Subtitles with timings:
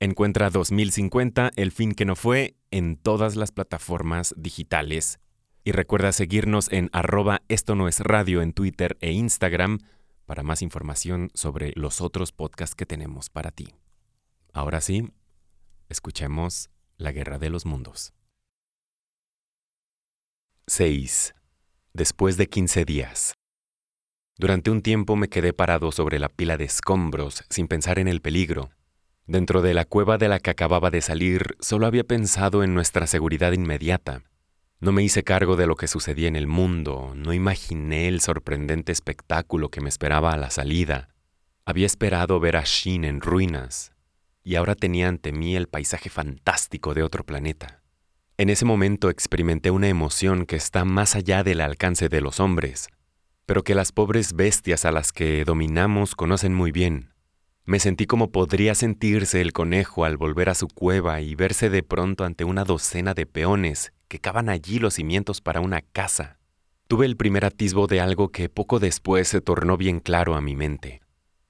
[0.00, 5.18] Encuentra 2050, el fin que no fue, en todas las plataformas digitales.
[5.64, 9.80] Y recuerda seguirnos en arroba esto no es radio en Twitter e Instagram
[10.24, 13.74] para más información sobre los otros podcasts que tenemos para ti.
[14.52, 15.10] Ahora sí,
[15.88, 18.12] escuchemos La Guerra de los Mundos.
[20.68, 21.34] 6.
[21.92, 23.34] Después de 15 días.
[24.36, 28.20] Durante un tiempo me quedé parado sobre la pila de escombros sin pensar en el
[28.20, 28.70] peligro
[29.28, 33.06] Dentro de la cueva de la que acababa de salir, solo había pensado en nuestra
[33.06, 34.22] seguridad inmediata.
[34.80, 38.90] No me hice cargo de lo que sucedía en el mundo, no imaginé el sorprendente
[38.90, 41.10] espectáculo que me esperaba a la salida.
[41.66, 43.92] Había esperado ver a Shin en ruinas,
[44.44, 47.82] y ahora tenía ante mí el paisaje fantástico de otro planeta.
[48.38, 52.88] En ese momento experimenté una emoción que está más allá del alcance de los hombres,
[53.44, 57.10] pero que las pobres bestias a las que dominamos conocen muy bien.
[57.68, 61.82] Me sentí como podría sentirse el conejo al volver a su cueva y verse de
[61.82, 66.38] pronto ante una docena de peones que cavan allí los cimientos para una casa.
[66.86, 70.56] Tuve el primer atisbo de algo que poco después se tornó bien claro a mi
[70.56, 71.02] mente,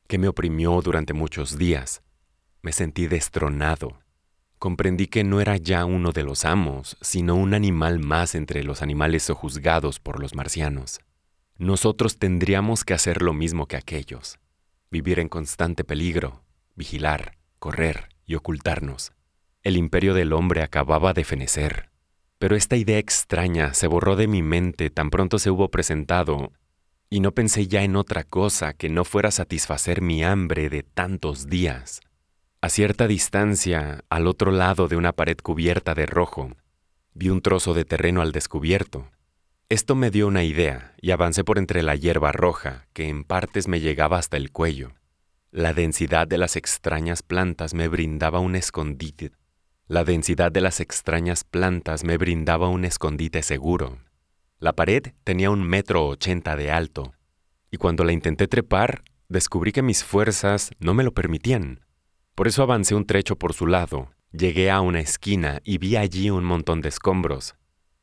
[0.08, 2.02] que me oprimió durante muchos días.
[2.62, 4.00] Me sentí destronado.
[4.58, 8.83] Comprendí que no era ya uno de los amos, sino un animal más entre los
[8.83, 10.98] animales sojuzgados por los marcianos.
[11.58, 14.41] Nosotros tendríamos que hacer lo mismo que aquellos
[14.91, 16.44] vivir en constante peligro,
[16.75, 19.12] vigilar, correr y ocultarnos.
[19.62, 21.91] El imperio del hombre acababa de fenecer.
[22.39, 26.53] Pero esta idea extraña se borró de mi mente tan pronto se hubo presentado,
[27.11, 31.48] y no pensé ya en otra cosa que no fuera satisfacer mi hambre de tantos
[31.48, 32.01] días.
[32.61, 36.52] A cierta distancia, al otro lado de una pared cubierta de rojo,
[37.14, 39.11] vi un trozo de terreno al descubierto,
[39.70, 43.68] esto me dio una idea y avancé por entre la hierba roja, que en partes
[43.68, 44.95] me llegaba hasta el cuello.
[45.51, 49.33] La densidad de las extrañas plantas me brindaba un escondite.
[49.86, 53.98] La densidad de las extrañas plantas me brindaba un escondite seguro.
[54.58, 57.12] La pared tenía un metro ochenta de alto,
[57.70, 61.85] y cuando la intenté trepar, descubrí que mis fuerzas no me lo permitían.
[62.35, 66.30] Por eso avancé un trecho por su lado, llegué a una esquina y vi allí
[66.30, 67.55] un montón de escombros,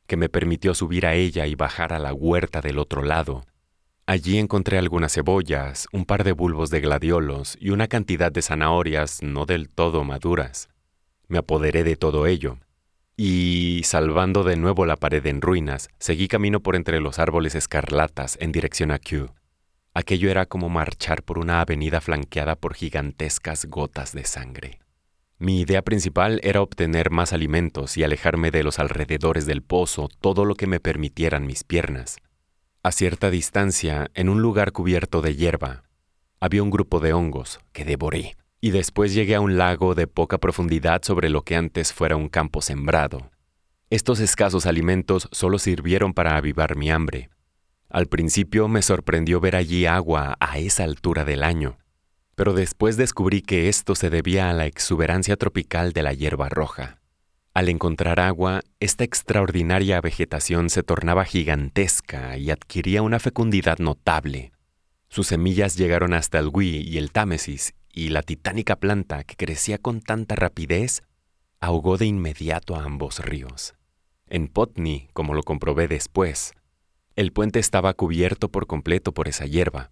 [0.06, 3.44] que me permitió subir a ella y bajar a la huerta del otro lado.
[4.06, 9.22] Allí encontré algunas cebollas, un par de bulbos de gladiolos y una cantidad de zanahorias
[9.22, 10.68] no del todo maduras.
[11.28, 12.58] Me apoderé de todo ello,
[13.16, 18.36] y, salvando de nuevo la pared en ruinas, seguí camino por entre los árboles escarlatas
[18.40, 19.30] en dirección a Kew.
[19.94, 24.80] Aquello era como marchar por una avenida flanqueada por gigantescas gotas de sangre.
[25.38, 30.46] Mi idea principal era obtener más alimentos y alejarme de los alrededores del pozo todo
[30.46, 32.16] lo que me permitieran mis piernas.
[32.82, 35.82] A cierta distancia, en un lugar cubierto de hierba,
[36.40, 40.38] había un grupo de hongos que devoré, y después llegué a un lago de poca
[40.38, 43.30] profundidad sobre lo que antes fuera un campo sembrado.
[43.90, 47.28] Estos escasos alimentos solo sirvieron para avivar mi hambre.
[47.90, 51.76] Al principio me sorprendió ver allí agua a esa altura del año
[52.36, 57.00] pero después descubrí que esto se debía a la exuberancia tropical de la hierba roja.
[57.54, 64.52] Al encontrar agua, esta extraordinaria vegetación se tornaba gigantesca y adquiría una fecundidad notable.
[65.08, 69.78] Sus semillas llegaron hasta el Wii y el Támesis, y la titánica planta que crecía
[69.78, 71.02] con tanta rapidez
[71.58, 73.74] ahogó de inmediato a ambos ríos.
[74.28, 76.52] En Potney, como lo comprobé después,
[77.14, 79.90] el puente estaba cubierto por completo por esa hierba,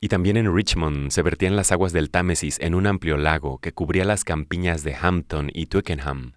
[0.00, 3.72] y también en Richmond se vertían las aguas del Támesis en un amplio lago que
[3.72, 6.32] cubría las campiñas de Hampton y Twickenham.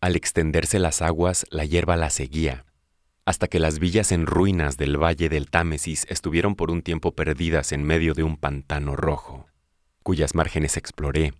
[0.00, 2.64] Al extenderse las aguas, la hierba la seguía,
[3.24, 7.72] hasta que las villas en ruinas del valle del Támesis estuvieron por un tiempo perdidas
[7.72, 9.46] en medio de un pantano rojo,
[10.04, 11.34] cuyas márgenes exploré,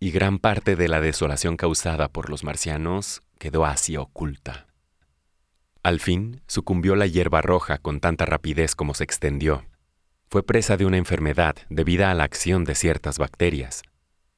[0.00, 4.66] y gran parte de la desolación causada por los marcianos quedó así oculta.
[5.82, 9.64] Al fin sucumbió la hierba roja con tanta rapidez como se extendió
[10.32, 13.82] fue presa de una enfermedad debida a la acción de ciertas bacterias.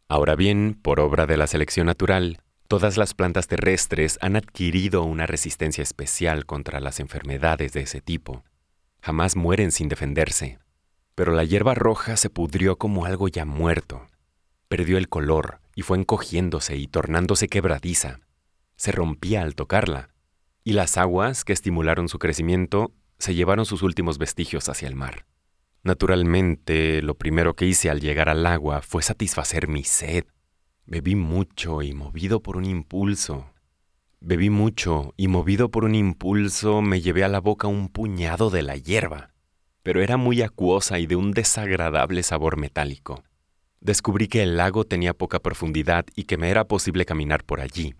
[0.09, 5.27] Ahora bien, por obra de la selección natural, todas las plantas terrestres han adquirido una
[5.27, 8.43] resistencia especial contra las enfermedades de ese tipo.
[9.03, 10.59] Jamás mueren sin defenderse.
[11.15, 14.09] Pero la hierba roja se pudrió como algo ya muerto.
[14.67, 18.19] Perdió el color y fue encogiéndose y tornándose quebradiza.
[18.75, 20.09] se rompía al tocarla,
[20.65, 25.25] y las aguas que estimularon su crecimiento se llevaron sus últimos vestigios hacia el mar.
[25.85, 30.25] Naturalmente, lo primero que hice al llegar al agua fue satisfacer mi sed.
[30.87, 33.51] Bebí mucho y movido por un impulso.
[34.19, 38.63] Bebí mucho y movido por un impulso me llevé a la boca un puñado de
[38.63, 39.35] la hierba,
[39.83, 43.23] pero era muy acuosa y de un desagradable sabor metálico.
[43.81, 47.95] Descubrí que el lago tenía poca profundidad y que me era posible caminar por allí,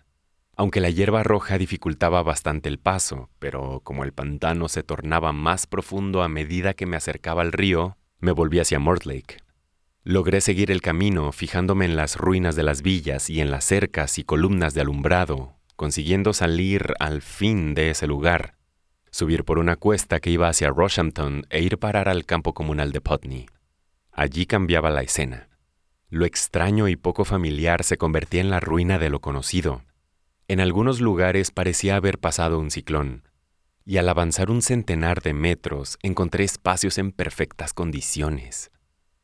[0.57, 5.67] aunque la hierba roja dificultaba bastante el paso, pero como el pantano se tornaba más
[5.67, 9.39] profundo a medida que me acercaba al río, me volví hacia Mortlake.
[10.03, 14.19] Logré seguir el camino fijándome en las ruinas de las villas y en las cercas
[14.19, 18.55] y columnas de alumbrado, consiguiendo salir al fin de ese lugar,
[19.11, 23.01] subir por una cuesta que iba hacia Roshampton e ir parar al campo comunal de
[23.01, 23.47] Putney.
[24.13, 25.49] Allí cambiaba la escena.
[26.11, 29.83] Lo extraño y poco familiar se convertía en la ruina de lo conocido,
[30.47, 33.23] en algunos lugares parecía haber pasado un ciclón,
[33.87, 38.71] y al avanzar un centenar de metros encontré espacios en perfectas condiciones.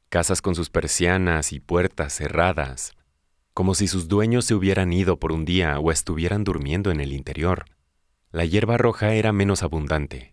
[0.09, 2.93] Casas con sus persianas y puertas cerradas,
[3.53, 7.13] como si sus dueños se hubieran ido por un día o estuvieran durmiendo en el
[7.13, 7.67] interior.
[8.33, 10.33] La hierba roja era menos abundante.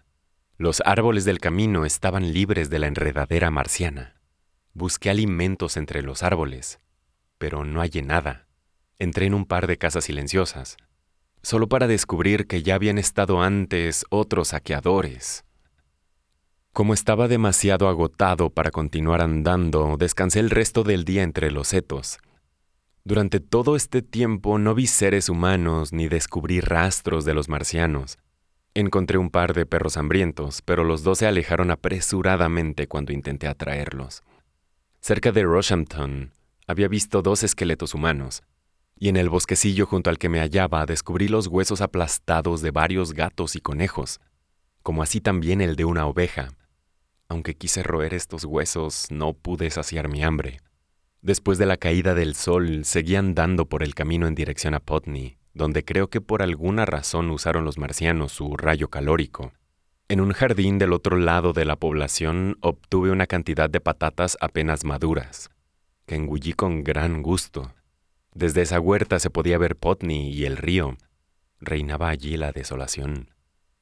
[0.57, 4.15] Los árboles del camino estaban libres de la enredadera marciana.
[4.73, 6.79] Busqué alimentos entre los árboles,
[7.37, 8.46] pero no hallé nada
[8.99, 10.77] entré en un par de casas silenciosas,
[11.41, 15.43] solo para descubrir que ya habían estado antes otros saqueadores.
[16.73, 22.19] Como estaba demasiado agotado para continuar andando, descansé el resto del día entre los setos.
[23.03, 28.17] Durante todo este tiempo no vi seres humanos ni descubrí rastros de los marcianos.
[28.73, 34.21] Encontré un par de perros hambrientos, pero los dos se alejaron apresuradamente cuando intenté atraerlos.
[34.99, 36.33] Cerca de Roshampton
[36.67, 38.43] había visto dos esqueletos humanos,
[38.99, 43.13] y en el bosquecillo junto al que me hallaba descubrí los huesos aplastados de varios
[43.13, 44.19] gatos y conejos,
[44.81, 46.49] como así también el de una oveja.
[47.29, 50.61] Aunque quise roer estos huesos, no pude saciar mi hambre.
[51.21, 55.37] Después de la caída del sol, seguí andando por el camino en dirección a Putney,
[55.53, 59.51] donde creo que por alguna razón usaron los marcianos su rayo calórico.
[60.07, 64.85] En un jardín del otro lado de la población obtuve una cantidad de patatas apenas
[64.85, 65.49] maduras,
[66.05, 67.73] que engullí con gran gusto.
[68.37, 70.95] Desde esa huerta se podía ver Potney y el río.
[71.59, 73.31] Reinaba allí la desolación,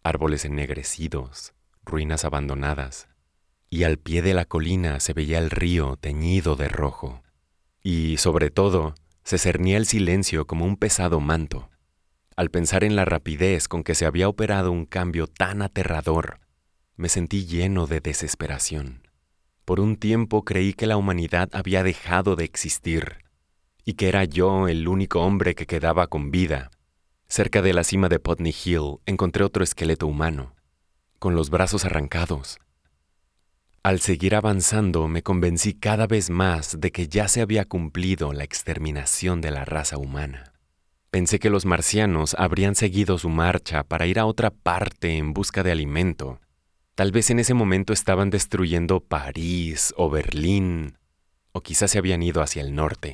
[0.02, 1.54] árboles ennegrecidos,
[1.84, 3.10] ruinas abandonadas,
[3.70, 7.22] y al pie de la colina se veía el río teñido de rojo.
[7.84, 11.70] Y, sobre todo, se cernía el silencio como un pesado manto.
[12.38, 16.40] Al pensar en la rapidez con que se había operado un cambio tan aterrador,
[16.96, 19.06] me sentí lleno de desesperación.
[19.66, 23.25] Por un tiempo creí que la humanidad había dejado de existir
[23.86, 26.72] y que era yo el único hombre que quedaba con vida.
[27.28, 30.56] Cerca de la cima de Putney Hill encontré otro esqueleto humano,
[31.20, 32.58] con los brazos arrancados.
[33.84, 38.44] Al seguir avanzando me convencí cada vez más de que ya se había cumplido la
[38.44, 40.54] exterminación de la raza humana.
[41.12, 45.62] Pensé que los marcianos habrían seguido su marcha para ir a otra parte en busca
[45.62, 46.42] de alimento.
[46.96, 50.98] Tal vez en ese momento estaban destruyendo París o Berlín,
[51.52, 53.14] o quizás se habían ido hacia el norte.